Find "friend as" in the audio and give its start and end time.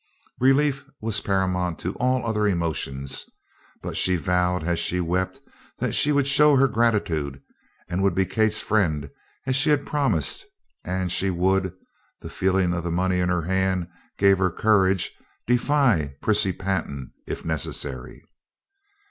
8.61-9.55